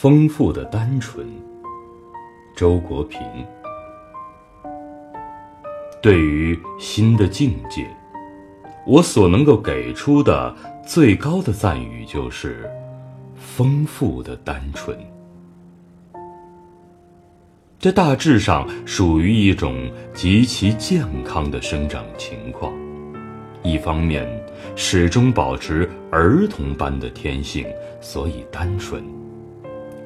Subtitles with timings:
[0.00, 1.26] 丰富的单纯，
[2.54, 3.20] 周国平。
[6.00, 7.84] 对于新的境界，
[8.86, 10.54] 我所能够给出的
[10.86, 12.70] 最高的赞誉就是
[13.34, 14.96] 丰富的单纯。
[17.80, 22.72] 这大致上属于一种极其健康的生长情况。
[23.64, 24.24] 一方面，
[24.76, 27.66] 始终保持儿童般的天性，
[28.00, 29.02] 所以单纯；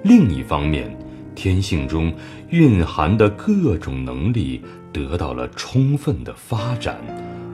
[0.05, 0.95] 另一方面，
[1.35, 2.13] 天性中
[2.51, 4.61] 蕴含的各种能力
[4.93, 6.97] 得到了充分的发展，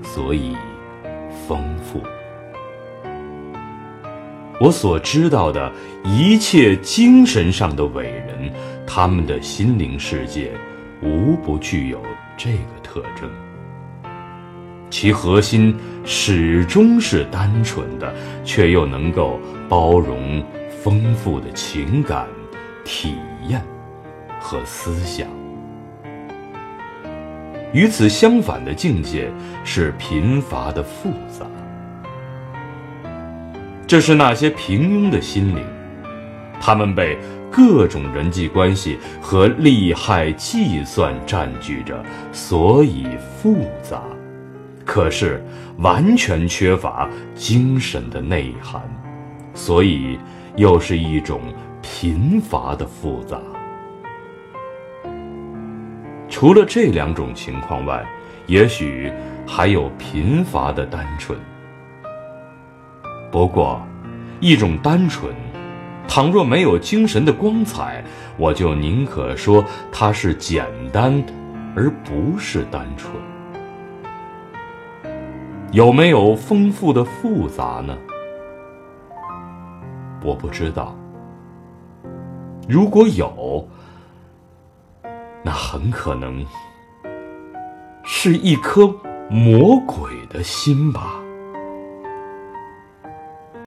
[0.02, 0.56] 所以
[1.46, 2.00] 丰富。
[4.60, 5.70] 我所知道的
[6.02, 8.52] 一切精神上的伟人，
[8.87, 10.51] 他们的心灵世界
[11.02, 12.02] 无不具有
[12.37, 13.28] 这个特征。
[14.90, 18.12] 其核心始终是单纯的，
[18.42, 20.42] 却又能够包容
[20.82, 22.26] 丰富的情感、
[22.88, 23.16] 体
[23.47, 23.62] 验
[24.41, 25.29] 和思想。
[27.71, 29.30] 与此相反的境界
[29.62, 31.45] 是贫乏的复杂。
[33.87, 35.62] 这是那些平庸的心灵，
[36.59, 37.18] 他们被
[37.51, 44.01] 各种人际关系和利害计算占据着，所以复杂。
[44.87, 45.45] 可是，
[45.77, 48.82] 完全缺乏精神的内涵，
[49.59, 50.16] 所以
[50.54, 51.40] 又是一种
[51.82, 53.40] 贫乏的复杂。
[56.28, 58.06] 除了这两种情况外，
[58.46, 59.12] 也许
[59.45, 61.37] 还有贫乏的单纯。
[63.32, 63.82] 不过，
[64.38, 65.34] 一种单纯，
[66.06, 68.04] 倘若没有精神的光彩，
[68.37, 71.20] 我就宁可说它是简单，
[71.75, 73.12] 而不是单纯。
[75.72, 77.98] 有没有丰富的复杂呢？
[80.22, 80.94] 我不知道。
[82.69, 83.66] 如果有，
[85.43, 86.44] 那很可能
[88.05, 88.87] 是一颗
[89.31, 91.18] 魔鬼的心吧。